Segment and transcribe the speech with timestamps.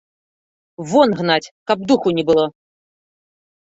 [0.93, 2.45] Вон гнаць, каб духу не было!